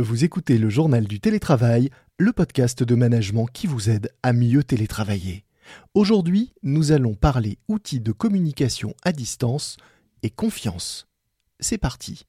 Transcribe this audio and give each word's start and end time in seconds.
Vous 0.00 0.24
écoutez 0.24 0.56
le 0.56 0.70
journal 0.70 1.06
du 1.06 1.20
télétravail, 1.20 1.90
le 2.16 2.32
podcast 2.32 2.82
de 2.82 2.94
management 2.94 3.46
qui 3.52 3.66
vous 3.66 3.90
aide 3.90 4.10
à 4.22 4.32
mieux 4.32 4.64
télétravailler. 4.64 5.44
Aujourd'hui, 5.92 6.54
nous 6.62 6.92
allons 6.92 7.12
parler 7.12 7.58
outils 7.68 8.00
de 8.00 8.10
communication 8.10 8.94
à 9.04 9.12
distance 9.12 9.76
et 10.22 10.30
confiance. 10.30 11.06
C'est 11.60 11.76
parti. 11.76 12.24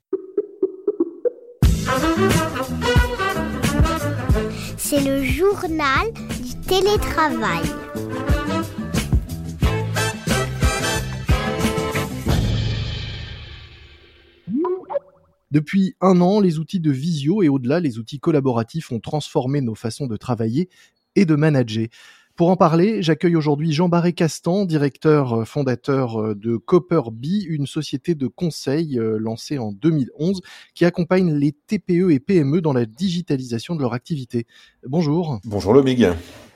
C'est 4.75 5.01
le 5.01 5.23
journal 5.23 6.11
du 6.43 6.59
télétravail. 6.67 7.63
Depuis 15.51 15.95
un 16.01 16.21
an, 16.21 16.39
les 16.39 16.59
outils 16.59 16.79
de 16.79 16.91
visio 16.91 17.43
et 17.43 17.49
au-delà, 17.49 17.79
les 17.79 17.99
outils 17.99 18.19
collaboratifs 18.19 18.91
ont 18.91 18.99
transformé 18.99 19.61
nos 19.61 19.75
façons 19.75 20.07
de 20.07 20.17
travailler 20.17 20.69
et 21.15 21.25
de 21.25 21.35
manager. 21.35 21.87
Pour 22.37 22.49
en 22.49 22.55
parler, 22.55 23.03
j'accueille 23.03 23.35
aujourd'hui 23.35 23.73
Jean-Barré 23.73 24.13
Castan, 24.13 24.65
directeur 24.65 25.41
euh, 25.41 25.45
fondateur 25.45 26.19
euh, 26.19 26.33
de 26.33 26.55
Copperbee, 26.55 27.45
une 27.47 27.67
société 27.67 28.15
de 28.15 28.27
conseil 28.27 28.97
euh, 28.97 29.17
lancée 29.19 29.57
en 29.57 29.71
2011 29.71 30.41
qui 30.73 30.85
accompagne 30.85 31.33
les 31.33 31.51
TPE 31.51 32.11
et 32.11 32.19
PME 32.19 32.61
dans 32.61 32.73
la 32.73 32.85
digitalisation 32.85 33.75
de 33.75 33.81
leur 33.81 33.93
activité. 33.93 34.47
Bonjour. 34.87 35.39
Bonjour 35.43 35.73
Lomig. 35.73 36.07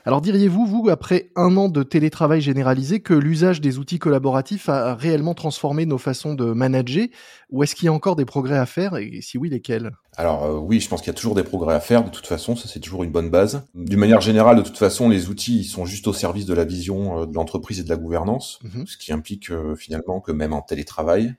Alors 0.06 0.20
diriez-vous, 0.20 0.66
vous, 0.66 0.88
après 0.88 1.32
un 1.34 1.56
an 1.56 1.68
de 1.68 1.82
télétravail 1.82 2.40
généralisé, 2.40 3.00
que 3.00 3.12
l'usage 3.12 3.60
des 3.60 3.78
outils 3.78 3.98
collaboratifs 3.98 4.68
a 4.68 4.94
réellement 4.94 5.34
transformé 5.34 5.84
nos 5.84 5.98
façons 5.98 6.34
de 6.34 6.44
manager 6.44 7.08
Ou 7.50 7.64
est-ce 7.64 7.74
qu'il 7.74 7.86
y 7.86 7.88
a 7.88 7.92
encore 7.92 8.14
des 8.14 8.24
progrès 8.24 8.56
à 8.56 8.66
faire 8.66 8.96
Et 8.98 9.20
si 9.20 9.36
oui, 9.36 9.48
lesquels? 9.48 9.90
Alors 10.16 10.44
euh, 10.44 10.58
oui, 10.58 10.78
je 10.78 10.88
pense 10.88 11.00
qu'il 11.00 11.08
y 11.08 11.10
a 11.10 11.14
toujours 11.14 11.34
des 11.34 11.42
progrès 11.42 11.74
à 11.74 11.80
faire, 11.80 12.04
de 12.04 12.10
toute 12.10 12.28
façon, 12.28 12.54
ça 12.54 12.68
c'est 12.68 12.78
toujours 12.78 13.02
une 13.02 13.10
bonne 13.10 13.30
base. 13.30 13.66
D'une 13.74 13.98
manière 13.98 14.20
générale, 14.20 14.58
de 14.58 14.62
toute 14.62 14.78
façon, 14.78 15.08
les 15.08 15.28
outils 15.28 15.58
ils 15.58 15.64
sont 15.64 15.86
juste 15.86 16.06
au 16.06 16.12
service 16.12 16.46
de 16.46 16.54
la 16.54 16.64
vision 16.64 17.22
euh, 17.22 17.26
de 17.26 17.34
l'entreprise 17.34 17.80
et 17.80 17.82
de 17.82 17.88
la 17.88 17.96
gouvernance, 17.96 18.60
mhm. 18.62 18.86
ce 18.86 18.96
qui 18.96 19.12
implique 19.12 19.50
euh, 19.50 19.74
finalement 19.74 20.20
que 20.20 20.30
même 20.30 20.52
en 20.52 20.62
télétravail, 20.62 21.34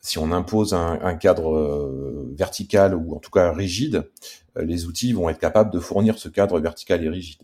si 0.00 0.18
on 0.18 0.32
impose 0.32 0.74
un, 0.74 0.98
un 1.02 1.14
cadre 1.14 2.26
vertical 2.36 2.96
ou 2.96 3.14
en 3.14 3.20
tout 3.20 3.30
cas 3.30 3.52
rigide, 3.52 4.10
les 4.56 4.86
outils 4.86 5.12
vont 5.12 5.28
être 5.28 5.38
capables 5.38 5.72
de 5.72 5.78
fournir 5.78 6.18
ce 6.18 6.28
cadre 6.28 6.58
vertical 6.58 7.04
et 7.04 7.08
rigide. 7.08 7.42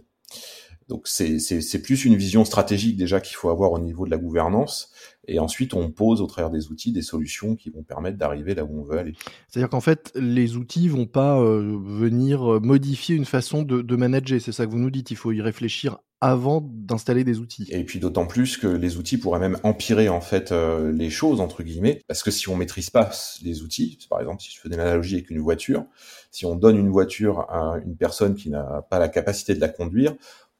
Donc 0.88 1.06
c'est 1.06 1.82
plus 1.82 2.04
une 2.04 2.16
vision 2.16 2.44
stratégique 2.44 2.96
déjà 2.96 3.20
qu'il 3.20 3.36
faut 3.36 3.50
avoir 3.50 3.72
au 3.72 3.78
niveau 3.78 4.06
de 4.06 4.10
la 4.10 4.16
gouvernance. 4.16 4.90
Et 5.26 5.38
ensuite, 5.38 5.74
on 5.74 5.90
pose 5.90 6.22
au 6.22 6.26
travers 6.26 6.50
des 6.50 6.68
outils 6.68 6.90
des 6.90 7.02
solutions 7.02 7.54
qui 7.54 7.68
vont 7.68 7.82
permettre 7.82 8.16
d'arriver 8.16 8.54
là 8.54 8.64
où 8.64 8.80
on 8.80 8.82
veut 8.82 8.98
aller. 8.98 9.12
C'est-à-dire 9.48 9.68
qu'en 9.68 9.82
fait, 9.82 10.10
les 10.14 10.56
outils 10.56 10.88
vont 10.88 11.04
pas 11.04 11.38
euh, 11.38 11.78
venir 11.84 12.54
euh, 12.54 12.60
modifier 12.60 13.14
une 13.14 13.26
façon 13.26 13.62
de, 13.62 13.82
de 13.82 13.96
manager. 13.96 14.40
C'est 14.40 14.52
ça 14.52 14.64
que 14.64 14.70
vous 14.70 14.78
nous 14.78 14.90
dites. 14.90 15.10
Il 15.10 15.18
faut 15.18 15.32
y 15.32 15.42
réfléchir 15.42 15.98
avant 16.20 16.60
d'installer 16.62 17.22
des 17.22 17.38
outils. 17.38 17.68
Et 17.70 17.84
puis 17.84 18.00
d'autant 18.00 18.26
plus 18.26 18.56
que 18.56 18.66
les 18.66 18.96
outils 18.96 19.18
pourraient 19.18 19.38
même 19.38 19.58
empirer 19.62 20.08
en 20.08 20.20
fait 20.20 20.50
euh, 20.50 20.90
les 20.90 21.10
choses 21.10 21.40
entre 21.40 21.62
guillemets, 21.62 22.02
parce 22.08 22.22
que 22.22 22.30
si 22.30 22.48
on 22.48 22.56
maîtrise 22.56 22.90
pas 22.90 23.10
les 23.44 23.62
outils, 23.62 23.98
par 24.10 24.20
exemple 24.20 24.42
si 24.42 24.50
je 24.50 24.60
fais 24.60 24.68
une 24.68 24.80
analogie 24.80 25.14
avec 25.14 25.30
une 25.30 25.38
voiture, 25.38 25.84
si 26.32 26.44
on 26.44 26.56
donne 26.56 26.76
une 26.76 26.90
voiture 26.90 27.40
à 27.50 27.78
une 27.84 27.96
personne 27.96 28.34
qui 28.34 28.50
n'a 28.50 28.84
pas 28.90 28.98
la 28.98 29.08
capacité 29.08 29.54
de 29.54 29.60
la 29.60 29.68
conduire, 29.68 30.16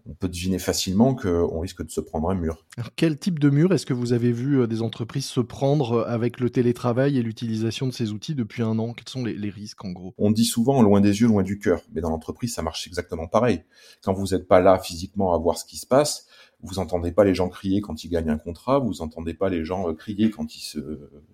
on 0.09 0.15
peut 0.15 0.29
deviner 0.29 0.59
facilement 0.59 1.15
qu'on 1.15 1.61
risque 1.61 1.85
de 1.85 1.91
se 1.91 2.01
prendre 2.01 2.31
un 2.31 2.35
mur. 2.35 2.65
quel 2.97 3.19
type 3.19 3.39
de 3.39 3.51
mur 3.51 3.75
est-ce 3.75 3.85
que 3.85 3.93
vous 3.93 4.15
avez 4.15 4.33
vu 4.33 4.61
euh, 4.61 4.67
des 4.67 4.81
entreprises 4.81 5.27
se 5.27 5.41
prendre 5.41 5.93
euh, 5.93 6.05
avec 6.07 6.41
le 6.41 6.49
télétravail 6.49 7.19
et 7.19 7.23
l'utilisation 7.23 7.87
de 7.87 7.93
ces 7.93 8.13
outils 8.13 8.35
depuis 8.35 8.63
un 8.63 8.79
an? 8.79 8.95
Quels 8.95 9.09
sont 9.09 9.25
les, 9.25 9.51
risques 9.51 9.85
en 9.85 9.91
gros? 9.91 10.15
On 10.17 10.31
dit 10.31 10.47
souvent 10.47 10.83
loin 10.83 11.01
des 11.01 11.21
yeux, 11.21 11.27
loin 11.27 11.43
du 11.43 11.59
cœur, 11.59 11.83
mais 11.93 12.01
dans 12.01 12.11
l'entreprise 12.11 12.55
ça 12.55 12.63
marche 12.63 12.87
exactement 12.87 13.27
pareil. 13.27 13.63
Quand 14.03 14.15
vous 14.15 14.29
n'êtes 14.29 14.49
pas 14.49 14.61
là 14.61 14.79
physiquement 14.79 15.35
à 15.35 15.39
voir 15.39 15.59
ce 15.59 15.67
qui 15.67 15.77
se 15.77 15.87
passe, 15.87 16.27
vous 16.63 16.81
entendez 16.81 17.13
pas 17.13 17.23
les 17.23 17.35
gens 17.35 17.49
crier 17.49 17.81
quand 17.81 18.03
ils 18.03 18.09
gagnent 18.09 18.31
un 18.31 18.39
contrat, 18.39 18.81
vous 18.81 19.01
entendez 19.01 19.33
pas 19.33 19.49
les 19.49 19.65
gens 19.65 19.91
euh, 19.91 19.93
crier 19.93 20.31
quand 20.31 20.57
ils 20.57 20.61
se 20.61 20.79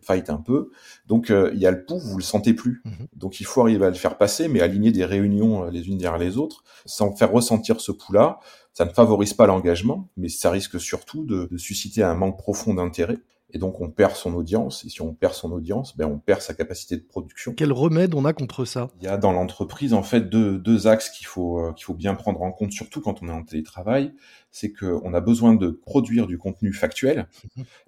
fight 0.01 0.29
un 0.31 0.39
peu. 0.39 0.71
Donc 1.07 1.31
il 1.31 1.59
y 1.59 1.67
a 1.67 1.71
le 1.71 1.85
pouls, 1.85 2.01
vous 2.01 2.19
le 2.19 2.25
sentez 2.25 2.55
plus. 2.55 2.83
Mhm. 2.85 3.07
Donc 3.15 3.41
il 3.41 3.47
faut 3.47 3.63
arriver 3.63 3.87
à 3.87 3.91
le 3.91 3.95
faire 3.95 4.19
passer, 4.19 4.49
mais 4.49 4.61
aligner 4.61 4.91
des 4.91 5.05
réunions 5.05 5.65
les 5.71 5.89
unes 5.89 5.99
derrière 5.99 6.19
les 6.19 6.37
autres, 6.37 6.65
sans 6.87 7.15
faire 7.15 7.31
ressentir 7.31 7.81
ce 7.81 7.93
pouls-là 7.93 8.41
ça 8.75 8.85
ne 8.85 8.91
favorise 8.91 9.33
pas 9.33 9.47
l'engagement, 9.47 10.11
mais 10.17 10.29
ça 10.29 10.51
risque 10.51 10.81
surtout 10.81 11.25
de, 11.25 11.49
susciter 11.57 12.03
un 12.03 12.15
manque 12.15 12.37
profond 12.37 12.75
d'intérêt. 12.75 13.19
Et 13.51 13.59
donc 13.59 13.81
on 13.81 13.89
perd 13.89 14.17
son 14.17 14.35
audience, 14.35 14.85
et 14.85 14.89
si 14.89 15.01
on 15.01 15.15
perd 15.15 15.33
son 15.33 15.53
audience, 15.53 15.97
ben 15.97 16.07
on 16.07 16.19
perd 16.19 16.41
sa 16.41 16.55
capacité 16.55 16.97
de 16.97 17.03
production. 17.03 17.55
Quel 17.57 17.73
remède 17.73 18.13
on 18.15 18.25
a 18.25 18.33
contre 18.33 18.65
ça? 18.65 18.89
Il 19.01 19.05
y 19.05 19.07
a 19.07 19.17
dans 19.17 19.33
l'entreprise 19.33 19.95
en 19.95 20.03
fait 20.03 20.23
deux, 20.23 20.59
deux 20.59 20.89
axes 20.89 21.09
qu'il 21.11 21.29
faut 21.29 21.61
euh, 21.61 21.73
qu'il 21.73 21.85
faut 21.85 21.95
bien 21.95 22.17
prendre 22.17 22.43
en 22.43 22.51
compte, 22.51 22.73
surtout 22.73 23.01
quand 23.01 23.23
on 23.23 23.29
est 23.29 23.33
en 23.33 23.45
télétravail. 23.45 24.13
C'est 24.51 24.73
qu'on 24.73 25.15
a 25.15 25.21
besoin 25.21 25.55
de 25.55 25.69
produire 25.69 26.27
du 26.27 26.37
contenu 26.37 26.73
factuel, 26.73 27.29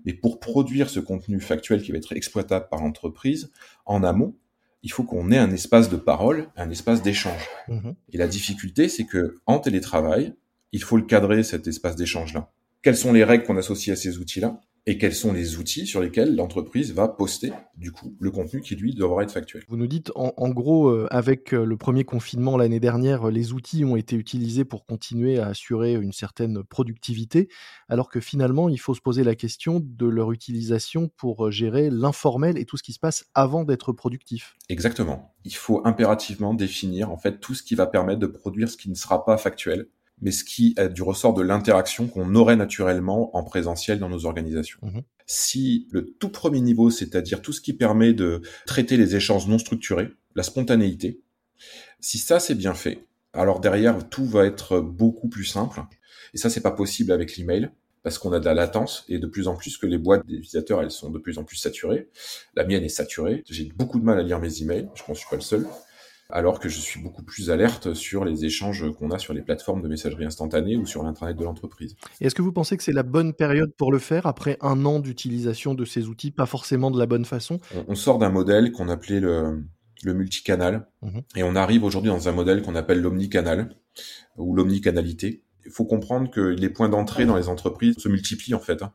mais 0.05 0.13
pour 0.13 0.39
produire 0.39 0.89
ce 0.89 1.01
contenu 1.01 1.41
factuel 1.41 1.83
qui 1.83 1.91
va 1.91 1.99
être 1.99 2.13
exploitable 2.13 2.69
par 2.71 2.81
l'entreprise, 2.81 3.51
en 3.87 4.05
amont, 4.05 4.37
il 4.85 4.93
faut 4.93 5.03
qu'on 5.03 5.33
ait 5.33 5.39
un 5.39 5.51
espace 5.51 5.91
de 5.91 5.97
parole, 5.97 6.49
un 6.57 6.71
espace 6.71 7.03
d'échange. 7.03 7.49
Mhm. 7.67 7.97
Et 8.13 8.19
la 8.19 8.29
difficulté, 8.29 8.89
c'est 8.89 9.05
que 9.05 9.35
en 9.47 9.59
télétravail, 9.59 10.35
il 10.77 10.83
faut 10.83 10.99
le 10.99 11.05
cadrer, 11.05 11.43
cet 11.43 11.67
espace 11.67 11.97
d'échange-là. 11.97 12.53
Quelles 12.83 12.99
sont 12.99 13.15
les 13.15 13.25
règles 13.25 13.45
qu'on 13.45 13.57
associe 13.57 13.97
à 13.97 14.01
ces 14.01 14.19
outils-là 14.19 14.61
et 14.89 14.99
quels 14.99 15.15
sont 15.15 15.33
les 15.33 15.57
outils 15.57 15.87
sur 15.87 16.03
lesquels 16.03 16.37
l'entreprise 16.37 16.93
va 16.93 17.09
poster 17.09 17.51
du 17.77 17.91
coup 17.91 18.15
le 18.21 18.31
contenu 18.31 18.61
qui 18.61 18.77
lui 18.77 18.95
devra 18.95 19.23
être 19.23 19.33
factuel? 19.33 19.65
Vous 19.69 19.79
nous 19.79 19.87
dites 19.87 20.13
en, 20.15 20.51
gros 20.51 20.91
euh, 20.91 21.09
avec 21.11 21.55
euh, 21.55 21.65
le 21.65 21.79
premier 21.79 22.05
confinement 22.05 22.59
l'année 22.59 22.79
dernière, 22.79 23.29
euh, 23.29 23.31
les 23.31 23.55
outils 23.55 23.87
ont 23.87 23.97
été 23.97 24.17
utilisés 24.17 24.67
pour 24.67 24.85
continuer 24.85 25.39
à 25.39 25.47
assurer 25.47 25.95
une 25.95 26.13
certaine 26.13 26.63
productivité, 26.63 27.49
alors 27.89 28.11
que 28.11 28.21
finalement 28.21 28.69
il 28.69 28.79
faut 28.79 28.95
se 28.95 29.01
poser 29.01 29.25
la 29.25 29.35
question 29.35 29.81
de 29.83 30.07
leur 30.07 30.31
utilisation 30.31 31.09
pour 31.17 31.51
gérer 31.51 31.89
l'informel 31.91 32.59
et 32.59 32.67
tout 32.67 32.77
ce 32.77 32.83
qui 32.83 32.93
se 32.93 33.01
passe 33.01 33.25
avant 33.35 33.65
d'être 33.65 33.93
productif. 33.93 34.57
Exactement. 34.69 35.35
Il 35.45 35.55
faut 35.57 35.81
impérativement 35.87 36.53
définir 36.53 37.11
en 37.11 37.17
fait 37.17 37.41
tout 37.41 37.55
ce 37.55 37.63
qui 37.63 37.75
va 37.77 37.87
permettre 37.87 38.21
de 38.21 38.27
produire 38.27 38.69
ce 38.69 38.77
qui 38.77 38.91
ne 38.91 38.95
sera 38.95 39.25
pas 39.25 39.39
factuel 39.39 39.89
mais 40.21 40.31
ce 40.31 40.45
qui 40.45 40.75
est 40.79 40.89
du 40.89 41.03
ressort 41.03 41.35
de 41.35 41.43
l'interaction 41.43 42.07
qu'on 42.07 42.35
aurait 42.35 42.57
naturellement 42.57 43.37
en 43.37 43.43
présentiel 43.43 43.99
dans 43.99 44.09
nos 44.09 44.25
organisations. 44.25 44.81
Mhm. 44.83 45.03
Si 45.27 45.89
le 45.91 46.07
tout 46.19 46.29
premier 46.29 46.61
niveau, 46.61 46.91
c'est-à-dire 46.91 47.43
tout 47.43 47.53
ce 47.53 47.61
qui 47.61 47.73
permet 47.73 48.13
de 48.13 48.43
traiter 48.67 48.97
les 48.97 49.17
échanges 49.17 49.47
non 49.47 49.59
structurés, 49.59 50.09
la 50.35 50.43
spontanéité, 50.43 51.21
si 52.01 52.19
ça 52.19 52.41
c'est 52.41 52.55
bien 52.55 52.75
fait, 52.75 53.05
alors 53.33 53.61
derrière 53.61 54.09
tout 54.09 54.25
va 54.25 54.47
être 54.47 54.81
beaucoup 54.81 55.29
plus 55.29 55.45
simple. 55.45 55.83
Et 56.35 56.39
ça 56.39 56.51
c'est 56.51 56.61
pas 56.61 56.71
possible 56.71 57.13
avec 57.13 57.37
l'email 57.37 57.71
parce 58.03 58.19
qu'on 58.19 58.33
a 58.33 58.39
de 58.39 58.45
la 58.45 58.55
latence 58.55 59.05
et 59.09 59.19
de 59.19 59.27
plus 59.27 59.49
en 59.49 59.57
plus 59.57 59.79
que 59.79 59.87
les 59.87 59.99
boîtes 59.99 60.25
des 60.27 60.35
utilisateurs 60.35 60.81
elles 60.81 60.93
sont 60.93 61.11
de 61.11 61.19
plus 61.19 61.39
en 61.39 61.45
plus 61.45 61.57
saturées. 61.57 62.09
La 62.55 62.65
mienne 62.65 62.85
est 62.85 62.89
saturée. 62.89 63.43
J'ai 63.51 63.65
beaucoup 63.77 63.99
de 63.99 64.05
mal 64.05 64.19
à 64.19 64.23
lire 64.23 64.39
mes 64.39 64.63
emails. 64.63 64.89
Je 64.95 65.03
pense 65.03 65.07
que 65.09 65.15
je 65.15 65.19
suis 65.21 65.31
pas 65.31 65.37
le 65.37 65.43
seul 65.43 65.67
alors 66.29 66.59
que 66.59 66.69
je 66.69 66.79
suis 66.79 67.01
beaucoup 67.01 67.23
plus 67.23 67.51
alerte 67.51 67.95
sur 67.95 68.25
les 68.25 68.45
échanges 68.45 68.85
qu'on 68.99 69.11
a 69.11 69.19
sur 69.19 69.33
les 69.33 69.43
plateformes 69.43 69.83
de 69.83 69.89
messagerie 69.89 70.25
instantanée 70.25 70.77
ou 70.77 70.87
sur 70.87 71.03
l'intranet 71.03 71.37
de 71.37 71.45
l'entreprise. 71.45 71.97
Est-ce 72.21 72.35
que 72.35 72.43
vous 72.43 72.53
pensez 72.53 72.77
que 72.77 72.83
c'est 72.83 72.93
la 72.93 73.03
bonne 73.03 73.33
période 73.33 73.73
pour 73.77 73.93
le 73.93 73.99
faire 73.99 74.27
après 74.27 74.59
un 74.61 74.85
an 74.85 74.99
d'utilisation 74.99 75.75
de 75.75 75.85
ces 75.85 76.09
outils, 76.09 76.31
pas 76.31 76.47
forcément 76.47 76.91
de 76.91 76.99
la 76.99 77.07
bonne 77.07 77.25
façon? 77.25 77.61
On, 77.89 77.95
sort 77.95 78.19
d'un 78.19 78.31
modèle 78.31 78.73
qu'on 78.73 78.89
appelait 78.89 79.21
le, 79.21 79.63
multicanal 80.05 80.89
mhm. 81.03 81.23
et 81.37 81.43
on 81.43 81.57
arrive 81.57 81.85
aujourd'hui 81.85 82.11
dans 82.11 82.29
un 82.29 82.33
modèle 82.33 82.63
qu'on 82.63 82.75
appelle 82.75 83.01
l'omnicanal 83.01 83.77
ou 84.37 84.55
l'omnicanalité. 84.55 85.43
Il 85.65 85.73
faut 85.73 85.85
comprendre 85.85 86.31
que 86.31 86.41
les 86.41 86.69
points 86.69 86.89
d'entrée 86.89 87.27
dans 87.27 87.37
les 87.37 87.49
entreprises 87.49 87.97
se 87.99 88.09
multiplient 88.09 88.55
en 88.55 88.61
fait. 88.61 88.83
Hein. 88.83 88.93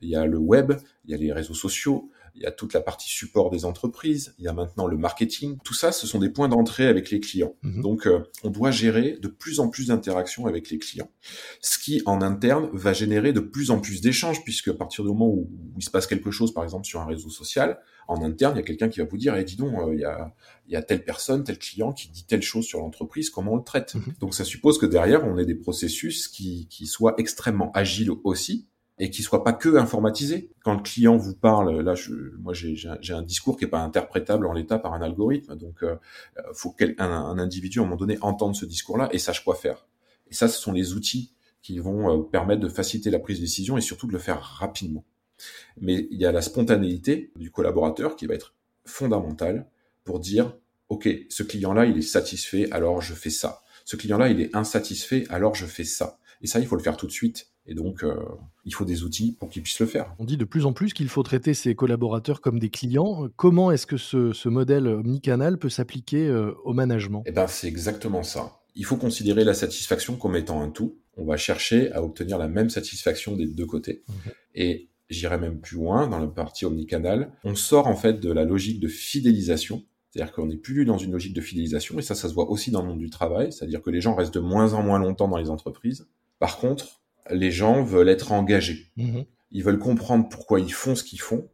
Il 0.00 0.08
y 0.08 0.16
a 0.16 0.24
le 0.24 0.38
web, 0.38 0.72
il 1.04 1.10
y 1.10 1.14
a 1.14 1.18
les 1.18 1.32
réseaux 1.32 1.54
sociaux, 1.54 2.10
il 2.34 2.42
y 2.42 2.46
a 2.46 2.50
toute 2.50 2.72
la 2.72 2.80
partie 2.80 3.08
support 3.08 3.50
des 3.50 3.64
entreprises, 3.64 4.34
il 4.38 4.44
y 4.44 4.48
a 4.48 4.52
maintenant 4.52 4.86
le 4.86 4.96
marketing. 4.96 5.58
Tout 5.62 5.74
ça, 5.74 5.92
ce 5.92 6.06
sont 6.06 6.18
des 6.18 6.30
points 6.30 6.48
d'entrée 6.48 6.86
avec 6.86 7.10
les 7.10 7.20
clients. 7.20 7.54
Mhm. 7.62 7.82
Donc, 7.82 8.06
euh, 8.06 8.24
on 8.42 8.50
doit 8.50 8.72
gérer 8.72 9.18
de 9.20 9.28
plus 9.28 9.60
en 9.60 9.68
plus 9.68 9.88
d'interactions 9.88 10.46
avec 10.46 10.70
les 10.70 10.78
clients. 10.78 11.10
Ce 11.60 11.78
qui, 11.78 12.02
en 12.06 12.20
interne, 12.22 12.68
va 12.72 12.92
générer 12.92 13.32
de 13.32 13.40
plus 13.40 13.70
en 13.70 13.80
plus 13.80 14.00
d'échanges, 14.00 14.42
puisque 14.42 14.68
à 14.68 14.74
partir 14.74 15.04
du 15.04 15.10
moment 15.10 15.28
où, 15.28 15.48
il 15.76 15.84
se 15.84 15.90
passe 15.90 16.06
quelque 16.06 16.32
chose, 16.32 16.52
par 16.52 16.64
exemple 16.64 16.86
sur 16.86 17.00
un 17.00 17.06
réseau 17.06 17.30
social, 17.30 17.78
en 18.08 18.22
interne, 18.22 18.54
il 18.56 18.58
y 18.58 18.62
a 18.62 18.66
quelqu'un 18.66 18.88
qui 18.88 18.98
va 18.98 19.06
vous 19.06 19.16
dire, 19.16 19.36
eh, 19.36 19.44
dis 19.44 19.56
donc, 19.56 19.72
euh, 19.78 19.94
il, 19.94 20.00
y 20.00 20.04
a, 20.04 20.34
il 20.66 20.72
y 20.72 20.76
a 20.76 20.82
telle 20.82 21.04
personne, 21.04 21.44
tel 21.44 21.58
client 21.58 21.92
qui 21.92 22.08
dit 22.08 22.24
telle 22.26 22.42
chose 22.42 22.64
sur 22.64 22.80
l'entreprise, 22.80 23.30
comment 23.30 23.52
on 23.52 23.56
le 23.56 23.64
traite? 23.64 23.94
Mhm. 23.94 24.14
Donc, 24.20 24.34
ça 24.34 24.44
suppose 24.44 24.78
que 24.78 24.86
derrière, 24.86 25.24
on 25.24 25.38
ait 25.38 25.46
des 25.46 25.54
processus 25.54 26.26
qui, 26.26 26.66
qui 26.68 26.86
soient 26.86 27.14
extrêmement 27.16 27.70
agiles 27.72 28.10
aussi, 28.24 28.66
et 28.98 29.10
qui 29.10 29.22
soit 29.22 29.42
pas 29.42 29.52
que 29.52 29.76
informatisé. 29.76 30.50
Quand 30.62 30.74
le 30.74 30.82
client 30.82 31.16
vous 31.16 31.34
parle, 31.34 31.80
là, 31.80 31.94
je, 31.94 32.12
moi, 32.38 32.52
j'ai 32.54 33.12
un 33.12 33.22
discours 33.22 33.56
qui 33.56 33.64
est 33.64 33.68
pas 33.68 33.80
interprétable 33.80 34.46
en 34.46 34.52
l'état 34.52 34.78
par 34.78 34.94
un 34.94 35.02
algorithme, 35.02 35.56
donc 35.56 35.82
euh, 35.82 35.96
faut 36.52 36.70
qu'un 36.70 36.94
un 36.98 37.38
individu 37.38 37.80
à 37.80 37.82
un 37.82 37.86
moment 37.86 37.96
donné 37.96 38.18
entende 38.20 38.54
ce 38.54 38.64
discours-là 38.64 39.08
et 39.12 39.18
sache 39.18 39.44
quoi 39.44 39.56
faire. 39.56 39.86
Et 40.30 40.34
ça, 40.34 40.48
ce 40.48 40.60
sont 40.60 40.72
les 40.72 40.94
outils 40.94 41.32
qui 41.62 41.78
vont 41.78 42.20
euh, 42.20 42.22
permettre 42.22 42.60
de 42.60 42.68
faciliter 42.68 43.10
la 43.10 43.18
prise 43.18 43.38
de 43.38 43.44
décision 43.44 43.76
et 43.76 43.80
surtout 43.80 44.06
de 44.06 44.12
le 44.12 44.18
faire 44.18 44.40
rapidement. 44.40 45.04
Mais 45.80 46.06
il 46.10 46.20
y 46.20 46.26
a 46.26 46.32
la 46.32 46.42
spontanéité 46.42 47.32
du 47.36 47.50
collaborateur 47.50 48.16
qui 48.16 48.26
va 48.26 48.34
être 48.34 48.54
fondamentale 48.84 49.66
pour 50.04 50.20
dire 50.20 50.54
OK, 50.88 51.08
ce 51.28 51.42
client-là, 51.42 51.86
il 51.86 51.98
est 51.98 52.02
satisfait, 52.02 52.70
alors 52.70 53.00
je 53.00 53.14
fais 53.14 53.30
ça. 53.30 53.62
Ce 53.84 53.96
client-là, 53.96 54.28
il 54.28 54.40
est 54.40 54.54
insatisfait, 54.54 55.24
alors 55.30 55.54
je 55.54 55.66
fais 55.66 55.84
ça. 55.84 56.18
Et 56.42 56.46
ça, 56.46 56.60
il 56.60 56.66
faut 56.66 56.76
le 56.76 56.82
faire 56.82 56.96
tout 56.96 57.06
de 57.06 57.12
suite. 57.12 57.48
Et 57.66 57.74
donc, 57.74 58.02
euh, 58.02 58.14
il 58.64 58.74
faut 58.74 58.84
des 58.84 59.04
outils 59.04 59.36
pour 59.38 59.48
qu'ils 59.48 59.62
puissent 59.62 59.80
le 59.80 59.86
faire. 59.86 60.14
On 60.18 60.24
dit 60.24 60.36
de 60.36 60.44
plus 60.44 60.66
en 60.66 60.72
plus 60.72 60.92
qu'il 60.92 61.08
faut 61.08 61.22
traiter 61.22 61.54
ses 61.54 61.74
collaborateurs 61.74 62.40
comme 62.40 62.58
des 62.58 62.70
clients. 62.70 63.28
Comment 63.36 63.70
est-ce 63.70 63.86
que 63.86 63.96
ce, 63.96 64.48
modèle 64.48 64.86
omnicanal 64.86 65.58
peut 65.58 65.70
s'appliquer 65.70 66.26
euh, 66.26 66.52
au 66.64 66.74
management? 66.74 67.22
Eh 67.26 67.32
ben, 67.32 67.46
c'est 67.46 67.68
exactement 67.68 68.22
ça. 68.22 68.60
Il 68.74 68.84
faut 68.84 68.96
considérer 68.96 69.44
la 69.44 69.54
satisfaction 69.54 70.16
comme 70.16 70.36
étant 70.36 70.60
un 70.60 70.68
tout. 70.68 70.98
On 71.16 71.24
va 71.24 71.36
chercher 71.36 71.92
à 71.92 72.02
obtenir 72.02 72.38
la 72.38 72.48
même 72.48 72.70
satisfaction 72.70 73.36
des 73.36 73.46
deux 73.46 73.66
côtés. 73.66 74.02
Mhm. 74.08 74.32
Et 74.56 74.88
j'irai 75.08 75.38
même 75.38 75.60
plus 75.60 75.76
loin 75.76 76.08
dans 76.08 76.18
la 76.18 76.26
partie 76.26 76.64
omnicanal. 76.64 77.32
On 77.44 77.54
sort 77.54 77.86
en 77.86 77.96
fait 77.96 78.20
de 78.20 78.32
la 78.32 78.44
logique 78.44 78.80
de 78.80 78.88
fidélisation 78.88 79.84
c'est-à-dire 80.14 80.32
qu'on 80.32 80.46
n'est 80.46 80.56
plus 80.56 80.84
dans 80.84 80.96
une 80.96 81.10
logique 81.10 81.34
de 81.34 81.40
fidélisation, 81.40 81.98
et 81.98 82.02
ça, 82.02 82.14
ça 82.14 82.28
se 82.28 82.34
voit 82.34 82.48
aussi 82.48 82.70
dans 82.70 82.82
le 82.82 82.86
monde 82.86 83.00
du 83.00 83.10
travail, 83.10 83.52
c'est-à-dire 83.52 83.82
que 83.82 83.90
les 83.90 84.00
gens 84.00 84.14
restent 84.14 84.34
de 84.34 84.38
moins 84.38 84.72
en 84.72 84.80
moins 84.80 85.00
longtemps 85.00 85.26
dans 85.26 85.38
les 85.38 85.50
entreprises. 85.50 86.06
Par 86.38 86.58
contre, 86.58 87.00
les 87.30 87.50
gens 87.50 87.82
veulent 87.82 88.08
être 88.08 88.32
engagés. 88.32 88.92
Mmh 88.96 89.22
ils 89.56 89.62
veulent 89.62 89.78
comprendre 89.78 90.28
pourquoi 90.28 90.58
ils 90.58 90.72
font 90.72 90.96
ce 90.96 91.04
qu'ils 91.04 91.20
font. 91.20 91.48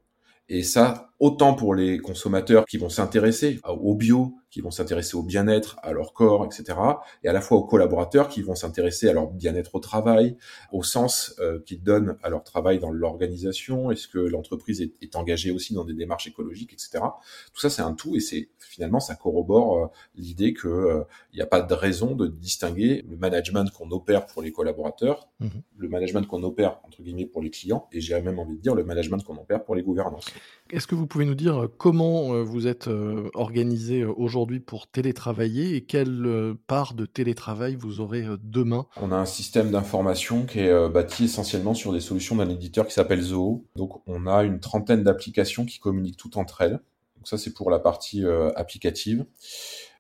Et 0.49 0.62
ça, 0.62 1.10
autant 1.20 1.55
pour 1.55 1.75
les 1.75 1.99
consommateurs 1.99 2.64
qui 2.64 2.78
vont 2.78 2.88
s'intéresser 2.88 3.61
au 3.64 3.94
bio, 3.94 4.34
qui 4.50 4.62
vont 4.62 4.70
s'intéresser 4.70 5.17
au 5.17 5.22
bien-être, 5.22 5.78
à 5.82 5.93
leur 5.93 6.12
corps, 6.12 6.44
etc. 6.44 6.78
Et 7.22 7.28
à 7.28 7.32
la 7.32 7.40
fois 7.40 7.58
aux 7.58 7.64
collaborateurs 7.64 8.28
qui 8.28 8.43
vont 8.43 8.55
s'intéresser 8.55 9.08
à 9.08 9.12
leur 9.12 9.28
bien-être 9.28 9.75
au 9.75 9.81
travail, 9.81 10.37
au 10.72 10.82
sens 10.82 11.37
euh, 11.38 11.61
qu'ils 11.61 11.82
donnent 11.82 12.17
à 12.22 12.31
leur 12.31 12.43
travail 12.43 12.78
dans 12.78 12.90
l'organisation. 12.90 13.90
Est-ce 13.90 14.08
que 14.08 14.19
l'entreprise 14.19 14.81
est, 14.81 15.14
engagée 15.14 15.50
aussi 15.50 15.75
dans 15.75 15.84
des 15.84 15.93
démarches 15.93 16.28
écologiques, 16.28 16.72
etc. 16.72 17.05
Tout 17.52 17.61
ça, 17.61 17.69
c'est 17.69 17.82
un 17.82 17.94
tout 17.94 18.17
et 18.17 18.20
c'est 18.20 18.49
finalement 18.58 19.00
ça 19.00 19.17
corrobore 19.17 19.76
euh, 19.76 19.87
l'idée 20.14 20.55
que 20.55 20.69
euh, 20.69 21.02
il 21.32 21.37
n'y 21.37 21.43
a 21.43 21.46
pas 21.46 21.61
de 21.61 21.75
raison 21.75 22.14
de 22.14 22.28
distinguer 22.28 23.05
le 23.08 23.17
management 23.17 23.70
qu'on 23.72 23.90
opère 23.90 24.26
pour 24.26 24.43
les 24.43 24.52
collaborateurs, 24.52 25.28
mmh 25.40 25.49
le 25.76 25.88
management 25.88 26.26
qu'on 26.26 26.43
opère 26.43 26.78
entre 26.84 27.02
guillemets 27.02 27.25
pour 27.25 27.40
les 27.40 27.50
clients, 27.50 27.88
et 27.90 28.00
j'ai 28.02 28.20
même 28.20 28.38
envie 28.38 28.56
de 28.56 28.61
dire 28.61 28.75
le 28.75 28.84
management 28.84 29.25
qu'on 29.25 29.37
opère 29.37 29.64
pour 29.64 29.75
les 29.75 29.82
gouvernances. 29.82 30.26
Est-ce 30.70 30.87
que 30.87 30.94
vous 30.94 31.06
pouvez 31.11 31.27
nous 31.27 31.35
dire 31.35 31.69
comment 31.77 32.43
vous 32.43 32.67
êtes 32.67 32.89
organisé 33.35 34.05
aujourd'hui 34.05 34.61
pour 34.61 34.87
télétravailler 34.87 35.75
et 35.75 35.83
quelle 35.83 36.25
euh, 36.25 36.55
part 36.67 36.95
de 36.95 37.07
télétravail 37.07 37.77
vous 37.77 38.01
aurez 38.01 38.23
euh, 38.23 38.37
demain? 38.43 38.87
On 39.01 39.12
a 39.12 39.17
un 39.17 39.27
système 39.27 39.71
d'information 39.71 40.47
qui 40.47 40.61
est 40.61 40.71
euh, 40.71 40.89
bâti 40.89 41.25
essentiellement 41.25 41.75
sur 41.75 41.93
des 41.93 42.01
solutions 42.01 42.37
d'un 42.37 42.49
éditeur 42.49 42.87
qui 42.87 42.95
s'appelle 42.95 43.21
Zoho. 43.21 43.67
Donc 43.77 44.01
on 44.07 44.27
a 44.27 44.45
une 44.45 44.61
trentaine 44.61 45.03
d'applications 45.03 45.65
qui 45.65 45.79
communiquent 45.79 46.17
toutes 46.17 46.37
entre 46.37 46.61
elles. 46.62 46.81
Donc 47.17 47.27
ça 47.29 47.39
c'est 47.39 47.53
pour 47.53 47.71
la 47.71 47.79
partie 47.79 48.25
applicative. 48.56 49.27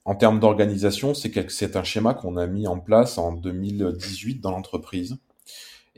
En 0.06 0.14
termes 0.14 0.40
d'organisation, 0.40 1.12
c'est 1.12 1.76
un 1.76 1.84
schéma 1.84 2.14
qu'on 2.14 2.38
a 2.38 2.46
mis 2.46 2.66
en 2.66 2.80
place 2.80 3.18
en 3.18 3.32
2018 3.32 4.40
dans 4.40 4.50
l'entreprise. 4.50 5.18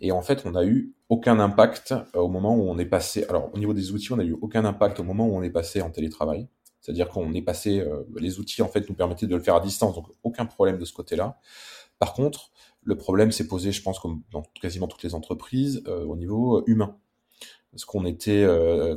Et 0.03 0.13
en 0.13 0.21
fait, 0.21 0.43
on 0.45 0.51
n'a 0.51 0.65
eu 0.65 0.93
aucun 1.09 1.39
impact 1.39 1.95
au 2.15 2.29
moment 2.29 2.55
où 2.57 2.69
on 2.69 2.77
est 2.79 2.85
passé. 2.85 3.25
Alors, 3.29 3.51
au 3.55 3.59
niveau 3.59 3.73
des 3.73 3.93
outils, 3.93 4.13
on 4.13 4.17
n'a 4.17 4.25
eu 4.25 4.37
aucun 4.43 4.65
impact 4.65 5.01
au 5.01 5.05
moment 5.05 5.27
où 5.27 5.35
on 5.35 5.43
est 5.43 5.51
passé 5.51 5.81
en 5.81 5.91
télétravail. 5.91 6.49
C'est-à-dire 6.83 7.09
qu'on 7.09 7.33
est 7.33 7.43
passé, 7.43 7.79
euh, 7.81 8.03
les 8.19 8.41
outils 8.41 8.61
en 8.61 8.69
fait 8.69 8.89
nous 8.89 8.97
permettaient 8.97 9.29
de 9.29 9.37
le 9.37 9.41
faire 9.41 9.55
à 9.55 9.61
distance, 9.61 9.95
donc 9.95 10.09
aucun 10.25 10.45
problème 10.45 10.79
de 10.79 10.85
ce 10.85 10.93
côté-là. 10.93 11.39
Par 12.01 12.13
contre, 12.13 12.51
le 12.83 12.97
problème 12.97 13.31
s'est 13.31 13.47
posé, 13.47 13.71
je 13.71 13.81
pense, 13.81 14.01
comme 14.01 14.23
dans 14.33 14.43
quasiment 14.61 14.89
toutes 14.89 15.05
les 15.05 15.15
entreprises, 15.15 15.85
euh, 15.87 16.05
au 16.05 16.17
niveau 16.17 16.59
euh, 16.59 16.65
humain. 16.67 16.97
Parce 17.71 17.87
qu'on 17.87 18.05
était 18.05 18.47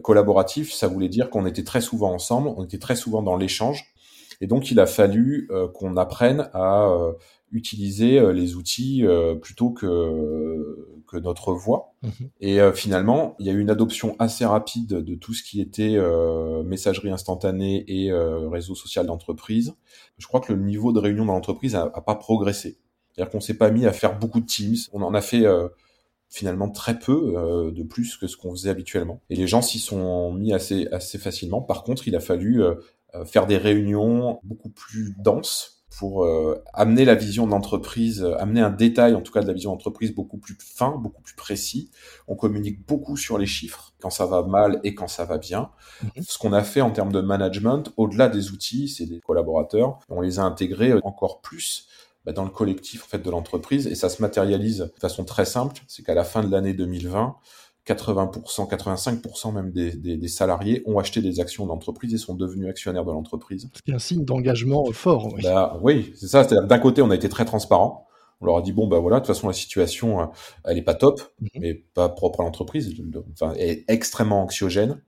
collaboratif, 0.03 0.73
ça 0.73 0.89
voulait 0.89 1.07
dire 1.07 1.29
qu'on 1.29 1.45
était 1.45 1.63
très 1.63 1.79
souvent 1.79 2.11
ensemble, 2.11 2.49
on 2.57 2.65
était 2.65 2.77
très 2.77 2.97
souvent 2.97 3.23
dans 3.23 3.37
l'échange, 3.37 3.93
et 4.41 4.47
donc 4.47 4.69
il 4.69 4.81
a 4.81 4.85
fallu 4.85 5.49
qu'on 5.73 5.95
apprenne 5.95 6.49
à 6.53 6.93
utiliser 7.53 8.33
les 8.33 8.55
outils 8.57 9.05
plutôt 9.41 9.69
que 9.69 10.94
que 11.05 11.17
notre 11.17 11.53
voix. 11.53 11.93
Mhm. 12.03 12.29
Et 12.39 12.61
euh, 12.61 12.73
finalement, 12.73 13.35
il 13.39 13.45
y 13.45 13.49
a 13.49 13.53
eu 13.53 13.59
une 13.59 13.69
adoption 13.69 14.15
assez 14.19 14.45
rapide 14.45 14.89
de 14.89 15.15
tout 15.15 15.33
ce 15.33 15.43
qui 15.43 15.61
était 15.61 15.95
euh, 15.95 16.63
messagerie 16.63 17.11
instantanée 17.11 17.83
et 17.87 18.11
euh, 18.11 18.49
réseau 18.49 18.75
social 18.75 19.05
d'entreprise. 19.05 19.75
Je 20.17 20.27
crois 20.27 20.39
que 20.39 20.53
le 20.53 20.61
niveau 20.61 20.91
de 20.91 20.99
réunion 20.99 21.25
dans 21.25 21.33
l'entreprise 21.33 21.75
a, 21.75 21.89
pas 21.89 22.15
progressé. 22.15 22.77
C'est-à-dire 23.11 23.31
qu'on 23.31 23.39
s'est 23.39 23.57
pas 23.57 23.71
mis 23.71 23.85
à 23.85 23.93
faire 23.93 24.19
beaucoup 24.19 24.39
de 24.39 24.45
Teams. 24.45 24.75
On 24.93 25.01
en 25.01 25.13
a 25.13 25.21
fait 25.21 25.45
finalement 26.29 26.69
très 26.69 26.99
peu 26.99 27.71
de 27.73 27.83
plus 27.83 28.17
que 28.17 28.27
ce 28.27 28.35
qu'on 28.35 28.51
faisait 28.51 28.69
habituellement. 28.69 29.21
Et 29.29 29.35
les 29.35 29.47
gens 29.47 29.61
s'y 29.61 29.79
sont 29.79 30.33
mis 30.33 30.53
assez 30.53 30.87
assez 30.91 31.17
facilement. 31.17 31.61
Par 31.61 31.83
contre, 31.83 32.07
il 32.07 32.15
a 32.15 32.19
fallu 32.19 32.61
faire 33.25 33.47
des 33.47 33.57
réunions 33.57 34.39
beaucoup 34.43 34.69
plus 34.69 35.15
denses 35.23 35.74
pour 35.97 36.25
euh, 36.25 36.61
amener 36.73 37.05
la 37.05 37.15
vision 37.15 37.47
d'entreprise, 37.47 38.23
euh, 38.23 38.37
amener 38.37 38.61
un 38.61 38.69
détail 38.69 39.15
en 39.15 39.21
tout 39.21 39.31
cas 39.31 39.41
de 39.41 39.47
la 39.47 39.53
vision 39.53 39.71
d'entreprise 39.71 40.13
beaucoup 40.13 40.37
plus 40.37 40.57
fin, 40.59 40.97
beaucoup 40.97 41.21
plus 41.21 41.35
précis. 41.35 41.89
On 42.27 42.35
communique 42.35 42.85
beaucoup 42.85 43.17
sur 43.17 43.37
les 43.37 43.45
chiffres, 43.45 43.93
quand 44.01 44.09
ça 44.09 44.25
va 44.25 44.43
mal 44.43 44.79
et 44.83 44.93
quand 44.93 45.07
ça 45.07 45.25
va 45.25 45.37
bien. 45.37 45.69
Mhm. 46.03 46.23
Ce 46.27 46.37
qu'on 46.37 46.53
a 46.53 46.63
fait 46.63 46.81
en 46.81 46.91
termes 46.91 47.11
de 47.11 47.21
management, 47.21 47.93
au-delà 47.97 48.27
des 48.27 48.51
outils, 48.51 48.89
c'est 48.89 49.05
des 49.05 49.19
collaborateurs, 49.21 49.99
on 50.09 50.21
les 50.21 50.39
a 50.39 50.43
intégrés 50.43 50.93
encore 51.03 51.41
plus 51.41 51.87
bah, 52.25 52.33
dans 52.33 52.43
le 52.43 52.49
collectif 52.49 53.03
en 53.03 53.07
fait 53.07 53.19
de 53.19 53.29
l'entreprise 53.29 53.87
et 53.87 53.95
ça 53.95 54.09
se 54.09 54.21
matérialise 54.21 54.79
de 54.79 54.99
façon 54.99 55.23
très 55.23 55.45
simple, 55.45 55.79
c'est 55.87 56.03
qu'à 56.03 56.15
la 56.15 56.23
fin 56.23 56.43
de 56.43 56.51
l'année 56.51 56.73
2020, 56.73 57.35
80%, 57.87 58.67
85% 58.67 59.53
même 59.53 59.71
des, 59.71 59.91
des, 59.95 60.27
salariés 60.27 60.81
ont 60.85 60.97
acheté 60.97 61.21
des 61.21 61.39
actions 61.39 61.67
d'entreprise 61.67 62.13
et 62.13 62.17
sont 62.17 62.33
devenus 62.33 62.67
actionnaires 62.67 63.05
de 63.05 63.11
l'entreprise. 63.11 63.69
C'est 63.85 63.93
un 63.93 63.99
signe 63.99 64.25
d'engagement 64.25 64.85
fort. 64.91 65.31
Oui, 65.33 65.43
bah, 65.43 65.79
oui 65.83 66.13
c'est 66.15 66.27
ça. 66.27 66.43
D'un 66.43 66.79
côté, 66.79 67.01
on 67.01 67.11
a 67.11 67.15
été 67.15 67.29
très 67.29 67.45
transparent. 67.45 68.07
On 68.41 68.45
leur 68.47 68.57
a 68.57 68.61
dit 68.61 68.73
bon 68.73 68.87
bah 68.87 68.99
voilà, 68.99 69.17
de 69.17 69.25
toute 69.25 69.33
façon 69.33 69.47
la 69.47 69.53
situation 69.53 70.21
euh, 70.21 70.25
elle 70.65 70.77
est 70.77 70.83
pas 70.83 70.95
top, 70.95 71.21
mhm. 71.39 71.49
mais 71.59 71.73
pas 71.73 72.09
propre 72.09 72.41
à 72.41 72.43
l'entreprise. 72.43 72.93
Enfin, 73.33 73.53
elle 73.57 73.69
est 73.69 73.85
extrêmement 73.87 74.41
anxiogène. 74.41 75.01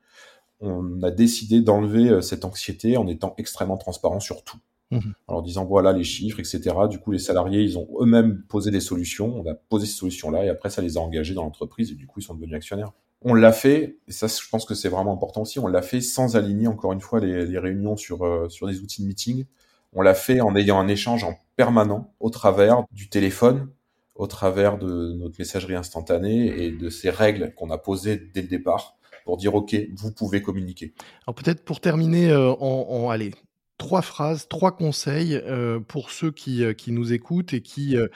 On 0.60 1.04
a 1.04 1.12
décidé 1.12 1.62
d'enlever 1.62 2.10
euh, 2.10 2.22
cette 2.22 2.46
anxiété 2.46 2.96
en 2.98 3.08
étant 3.08 3.34
extrêmement 3.38 3.78
transparent 3.78 4.20
sur 4.20 4.44
tout. 4.44 4.58
Mhm. 4.92 5.14
En 5.28 5.34
leur 5.34 5.44
disant 5.44 5.66
voilà 5.66 5.92
les 5.92 6.04
chiffres, 6.04 6.40
etc. 6.40 6.76
Du 6.90 7.00
coup, 7.00 7.12
les 7.12 7.20
salariés, 7.20 7.62
ils 7.62 7.78
ont 7.78 7.88
eux-mêmes 8.00 8.44
posé 8.48 8.72
des 8.72 8.80
solutions. 8.80 9.36
On 9.36 9.50
a 9.50 9.54
posé 9.54 9.86
ces 9.86 9.94
solutions-là 9.94 10.46
et 10.46 10.50
après, 10.50 10.70
ça 10.70 10.82
les 10.82 10.98
a 10.98 11.02
engagés 11.02 11.34
dans 11.34 11.44
l'entreprise 11.44 11.92
et 11.92 11.96
du 11.96 12.08
coup, 12.08 12.20
ils 12.20 12.24
sont 12.24 12.36
devenus 12.36 12.56
actionnaires. 12.56 12.92
On 13.22 13.34
l'a 13.34 13.52
fait, 13.52 13.98
et 14.08 14.12
ça, 14.12 14.28
je 14.28 14.48
pense 14.50 14.66
que 14.66 14.76
c'est 14.76 14.90
vraiment 14.90 15.14
important 15.14 15.42
aussi. 15.42 15.60
On 15.60 15.68
l'a 15.68 15.82
fait 15.82 16.02
sans 16.02 16.36
aligner 16.36 16.68
encore 16.68 16.94
une 16.94 17.02
fois 17.02 17.20
les, 17.20 17.58
réunions 17.58 17.98
sur 17.98 18.24
euh, 18.24 18.48
sur 18.48 18.68
des 18.68 18.80
outils 18.80 19.02
de 19.02 19.08
meeting. 19.08 19.46
On 19.94 20.02
l'a 20.02 20.14
fait 20.14 20.40
en 20.40 20.56
ayant 20.56 20.80
un 20.80 20.88
échange 20.88 21.24
en 21.24 21.34
permanent 21.56 22.14
au 22.20 22.30
travers 22.30 22.84
du 22.92 23.10
téléphone, 23.10 23.70
au 24.16 24.28
travers 24.28 24.78
de 24.78 25.14
notre 25.14 25.36
messagerie 25.40 25.76
instantanée 25.76 26.46
et 26.64 26.72
de 26.72 26.90
ces 26.90 27.10
règles 27.10 27.54
qu'on 27.56 27.72
a 27.72 27.78
posées 27.78 28.18
dès 28.34 28.44
le 28.44 28.48
départ 28.48 28.98
pour 29.26 29.38
dire 29.38 29.56
OK, 29.56 29.76
vous 29.96 30.12
pouvez 30.12 30.42
communiquer. 30.42 30.94
Alors 31.26 31.36
peut-être 31.36 31.66
pour 31.66 31.82
terminer 31.82 32.30
euh, 32.30 32.52
en, 32.52 32.88
en 32.90 33.10
allez, 33.10 33.32
trois 33.78 34.02
phrases, 34.02 34.48
trois 34.48 34.76
conseils 34.76 35.36
euh, 35.36 35.80
pour 35.80 36.12
ceux 36.12 36.32
qui, 36.32 36.64
euh, 36.64 36.74
qui, 36.74 36.92
nous 36.92 37.14
écoutent 37.14 37.54
et 37.54 37.62
qui 37.62 37.96
euh, 37.96 38.08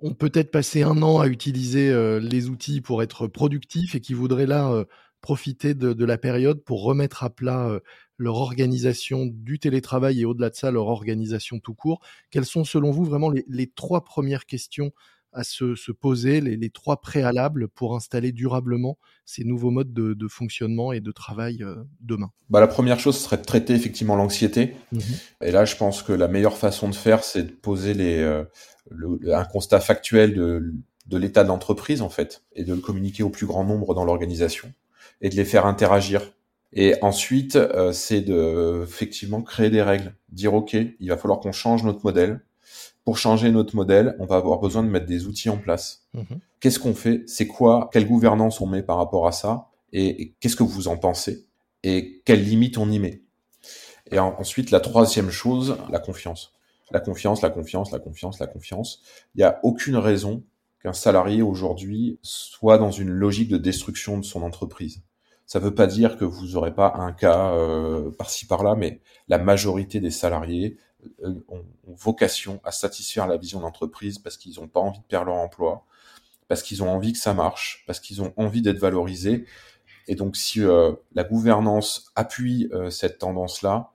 ont 0.00 0.14
peut-être 0.14 0.50
passé 0.50 0.82
un 0.82 1.02
an 1.02 1.18
à 1.20 1.26
utiliser 1.26 1.92
les 2.20 2.48
outils 2.48 2.80
pour 2.80 3.02
être 3.02 3.26
productifs 3.26 3.96
et 3.96 4.00
qui 4.00 4.14
voudraient 4.14 4.46
là 4.46 4.84
profiter 5.20 5.74
de, 5.74 6.04
la 6.04 6.18
période 6.18 6.62
pour 6.62 6.84
remettre 6.84 7.24
à 7.24 7.30
plat 7.30 7.80
leur 8.16 8.36
organisation 8.36 9.26
du 9.26 9.58
télétravail 9.58 10.20
et 10.20 10.24
au-delà 10.24 10.50
de 10.50 10.54
ça, 10.54 10.70
leur 10.70 10.86
organisation 10.86 11.58
tout 11.58 11.74
court. 11.74 12.00
Quelles 12.30 12.44
sont 12.44 12.62
selon 12.62 12.92
vous 12.92 13.04
vraiment 13.04 13.32
les 13.48 13.66
trois 13.66 14.04
premières 14.04 14.46
questions 14.46 14.92
à 15.32 15.44
se, 15.44 15.92
poser 15.92 16.40
les, 16.40 16.70
trois 16.70 17.00
préalables 17.00 17.68
pour 17.68 17.94
installer 17.94 18.32
durablement 18.32 18.98
ces 19.24 19.44
nouveaux 19.44 19.70
modes 19.70 19.92
de, 19.92 20.28
fonctionnement 20.28 20.92
et 20.92 21.00
de 21.00 21.12
travail 21.12 21.62
euh, 21.62 21.76
demain 22.00 22.30
bah, 22.50 22.60
La 22.60 22.66
première 22.66 23.00
chose 23.00 23.18
serait 23.18 23.38
de 23.38 23.42
traiter 23.42 23.74
effectivement 23.74 24.16
l'anxiété. 24.16 24.74
Mmh 24.92 24.98
et 25.40 25.52
là, 25.52 25.64
je 25.64 25.76
pense 25.76 26.02
que 26.02 26.12
la 26.12 26.28
meilleure 26.28 26.56
façon 26.56 26.88
de 26.88 26.94
faire, 26.94 27.22
c'est 27.22 27.44
de 27.44 27.52
poser 27.52 27.94
les, 27.94 28.18
euh, 28.18 28.44
un 29.32 29.44
constat 29.44 29.80
factuel 29.80 30.34
de, 30.34 30.74
de 31.06 31.16
l'état 31.16 31.42
de 31.42 31.48
l'entreprise, 31.48 32.02
en 32.02 32.10
fait, 32.10 32.42
et 32.54 32.64
de 32.64 32.74
le 32.74 32.80
communiquer 32.80 33.22
au 33.22 33.30
plus 33.30 33.46
grand 33.46 33.64
nombre 33.64 33.94
dans 33.94 34.04
l'organisation, 34.04 34.72
et 35.20 35.28
de 35.30 35.36
les 35.36 35.44
faire 35.44 35.66
interagir. 35.66 36.22
Et 36.72 36.94
ensuite, 37.00 37.56
euh, 37.56 37.92
c'est 37.92 38.20
de 38.20 38.82
effectivement 38.82 39.42
créer 39.42 39.70
des 39.70 39.82
règles, 39.82 40.14
dire 40.28 40.54
OK, 40.54 40.74
il 40.74 41.08
va 41.08 41.16
falloir 41.16 41.40
qu'on 41.40 41.52
change 41.52 41.82
notre 41.82 42.04
modèle, 42.04 42.40
pour 43.08 43.16
changer 43.16 43.50
notre 43.50 43.74
modèle, 43.74 44.14
on 44.18 44.26
va 44.26 44.36
avoir 44.36 44.58
besoin 44.58 44.82
de 44.82 44.88
mettre 44.90 45.06
des 45.06 45.24
outils 45.24 45.48
en 45.48 45.56
place. 45.56 46.06
Mhm. 46.12 46.40
Qu'est-ce 46.60 46.78
qu'on 46.78 46.92
fait? 46.92 47.22
C'est 47.26 47.46
quoi? 47.46 47.88
Quelle 47.90 48.06
gouvernance 48.06 48.60
on 48.60 48.66
met 48.66 48.82
par 48.82 48.98
rapport 48.98 49.26
à 49.26 49.32
ça? 49.32 49.70
Et, 49.94 50.34
qu'est-ce 50.40 50.56
que 50.56 50.62
vous 50.62 50.88
en 50.88 50.98
pensez? 50.98 51.46
Et 51.82 52.20
quelles 52.26 52.44
limites 52.44 52.76
on 52.76 52.90
y 52.90 52.98
met? 52.98 53.22
Et 54.10 54.18
ensuite, 54.18 54.70
la 54.70 54.80
troisième 54.80 55.30
chose, 55.30 55.78
la 55.88 56.00
confiance. 56.00 56.52
La 56.90 57.00
confiance, 57.00 57.40
la 57.40 57.48
confiance, 57.48 57.92
la 57.92 57.98
confiance, 57.98 58.40
la 58.40 58.46
confiance. 58.46 59.00
Il 59.34 59.38
n'y 59.38 59.44
a 59.44 59.58
aucune 59.62 59.96
raison 59.96 60.44
qu'un 60.82 60.92
salarié 60.92 61.40
aujourd'hui 61.40 62.18
soit 62.20 62.76
dans 62.76 62.90
une 62.90 63.08
logique 63.08 63.48
de 63.48 63.56
destruction 63.56 64.18
de 64.18 64.24
son 64.26 64.42
entreprise. 64.42 65.00
Ça 65.48 65.60
ne 65.60 65.64
veut 65.64 65.74
pas 65.74 65.86
dire 65.86 66.18
que 66.18 66.26
vous 66.26 66.48
n'aurez 66.48 66.74
pas 66.74 66.92
un 66.96 67.10
cas 67.12 67.54
euh, 67.54 68.10
par-ci 68.10 68.46
par-là, 68.46 68.74
mais 68.76 69.00
la 69.28 69.38
majorité 69.38 69.98
des 69.98 70.10
salariés 70.10 70.76
euh, 71.24 71.34
ont, 71.48 71.64
vocation 71.86 72.60
à 72.64 72.70
satisfaire 72.70 73.26
la 73.26 73.38
vision 73.38 73.60
d'entreprise 73.60 74.18
parce 74.18 74.36
qu'ils 74.36 74.60
n'ont 74.60 74.68
pas 74.68 74.80
envie 74.80 74.98
de 74.98 75.04
perdre 75.04 75.28
leur 75.28 75.36
emploi, 75.36 75.86
parce 76.48 76.62
qu'ils 76.62 76.82
ont 76.82 76.90
envie 76.90 77.14
que 77.14 77.18
ça 77.18 77.32
marche, 77.32 77.82
parce 77.86 77.98
qu'ils 77.98 78.20
ont 78.20 78.34
envie 78.36 78.60
d'être 78.60 78.78
valorisés. 78.78 79.46
Et 80.06 80.16
donc, 80.16 80.36
si 80.36 80.62
euh, 80.62 80.92
la 81.14 81.24
gouvernance 81.24 82.12
appuie 82.14 82.70
cette 82.90 83.16
tendance-là, 83.18 83.90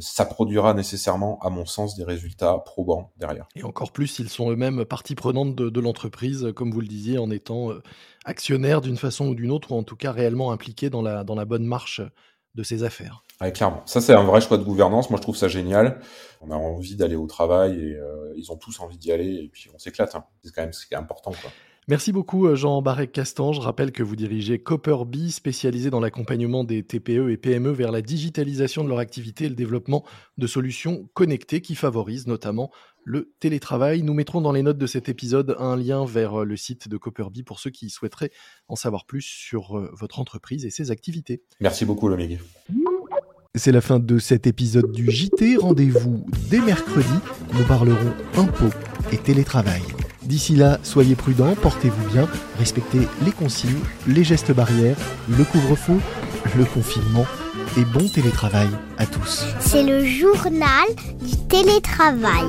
ça 0.00 0.24
produira 0.24 0.74
nécessairement, 0.74 1.38
à 1.40 1.50
mon 1.50 1.64
sens, 1.64 1.96
des 1.96 2.04
résultats 2.04 2.58
probants 2.58 3.12
derrière. 3.16 3.46
Et 3.54 3.62
encore 3.62 3.92
plus, 3.92 4.08
s'ils 4.08 4.28
sont 4.28 4.50
eux-mêmes 4.50 4.84
partie 4.84 5.14
prenante 5.14 5.54
de, 5.54 5.80
l'entreprise, 5.80 6.52
comme 6.54 6.72
vous 6.72 6.80
le 6.80 6.88
disiez, 6.88 7.18
en 7.18 7.30
étant 7.30 7.70
euh, 7.70 7.82
actionnaires 8.24 8.80
d'une 8.80 8.96
façon 8.96 9.28
ou 9.28 9.34
d'une 9.34 9.50
autre, 9.50 9.72
ou 9.72 9.76
en 9.76 9.84
tout 9.84 9.96
cas 9.96 10.12
réellement 10.12 10.50
impliqués 10.52 10.90
dans 10.90 11.02
la, 11.02 11.24
dans 11.24 11.34
la 11.34 11.44
bonne 11.44 11.64
marche 11.64 12.00
de 12.54 12.62
ces 12.62 12.82
affaires. 12.82 13.22
Oui, 13.40 13.52
clairement. 13.52 13.82
Ça, 13.84 14.00
c'est 14.00 14.14
un 14.14 14.24
vrai 14.24 14.40
choix 14.40 14.56
de 14.56 14.64
gouvernance. 14.64 15.10
Moi, 15.10 15.18
je 15.18 15.22
trouve 15.22 15.36
ça 15.36 15.46
génial. 15.46 16.00
On 16.40 16.50
a 16.50 16.56
envie 16.56 16.96
d'aller 16.96 17.16
au 17.16 17.26
travail 17.26 17.78
et 17.78 17.94
euh, 17.94 18.32
ils 18.36 18.50
ont 18.50 18.56
tous 18.56 18.80
envie 18.80 18.96
d'y 18.96 19.12
aller 19.12 19.34
et 19.34 19.48
puis 19.48 19.70
on 19.74 19.78
s'éclate. 19.78 20.14
Hein. 20.14 20.24
C'est 20.42 20.54
quand 20.54 20.62
même 20.62 20.72
ce 20.72 20.86
qui 20.86 20.94
est 20.94 20.96
important. 20.96 21.32
Quoi. 21.32 21.50
Merci 21.88 22.10
beaucoup 22.10 22.48
euh, 22.48 22.56
Jean 22.56 22.82
Barrec 22.82 23.12
Castan. 23.12 23.52
Je 23.52 23.60
rappelle 23.60 23.92
que 23.92 24.02
vous 24.02 24.16
dirigez 24.16 24.58
Copperbee, 24.58 25.30
spécialisé 25.30 25.88
dans 25.88 26.00
l'accompagnement 26.00 26.64
des 26.64 26.82
TPE 26.82 27.30
et 27.30 27.36
PME 27.36 27.70
vers 27.70 27.92
la 27.92 28.02
digitalisation 28.02 28.82
de 28.82 28.88
leur 28.88 28.98
activité 28.98 29.44
et 29.44 29.48
le 29.48 29.54
développement 29.54 30.04
de 30.36 30.48
solutions 30.48 31.08
connectées 31.14 31.60
qui 31.60 31.76
favorisent 31.76 32.26
notamment 32.26 32.72
le 33.04 33.32
télétravail. 33.38 34.02
Nous 34.02 34.14
mettrons 34.14 34.40
dans 34.40 34.50
les 34.50 34.62
notes 34.62 34.78
de 34.78 34.86
cet 34.88 35.08
épisode 35.08 35.54
un 35.60 35.76
lien 35.76 36.04
vers 36.04 36.40
euh, 36.40 36.44
le 36.44 36.56
site 36.56 36.88
de 36.88 36.96
Copperbee 36.96 37.44
pour 37.44 37.60
ceux 37.60 37.70
qui 37.70 37.88
souhaiteraient 37.88 38.32
en 38.66 38.74
savoir 38.74 39.04
plus 39.06 39.22
sur 39.22 39.78
euh, 39.78 39.88
votre 39.92 40.18
entreprise 40.18 40.64
et 40.64 40.70
ses 40.70 40.90
activités. 40.90 41.44
Merci 41.60 41.84
beaucoup 41.84 42.08
Lomig. 42.08 42.40
C'est 43.54 43.72
la 43.72 43.80
fin 43.80 44.00
de 44.00 44.18
cet 44.18 44.48
épisode 44.48 44.90
du 44.90 45.08
JT. 45.08 45.56
Rendez-vous 45.58 46.26
dès 46.50 46.60
mercredi. 46.60 47.06
Nous 47.54 47.64
parlerons 47.64 48.12
impôts 48.34 48.74
et 49.12 49.18
télétravail. 49.18 49.82
D'ici 50.26 50.56
là, 50.56 50.78
soyez 50.82 51.14
prudents, 51.14 51.54
portez-vous 51.54 52.10
bien, 52.12 52.26
respectez 52.58 52.98
les 53.24 53.30
consignes, 53.30 53.78
les 54.08 54.24
gestes 54.24 54.52
barrières, 54.52 54.96
le 55.28 55.44
couvre-feu, 55.44 56.00
le 56.56 56.64
confinement 56.64 57.26
et 57.78 57.84
bon 57.84 58.08
télétravail 58.08 58.68
à 58.98 59.06
tous. 59.06 59.44
C'est 59.60 59.84
le 59.84 60.04
journal 60.04 60.86
du 61.22 61.36
télétravail. 61.48 62.46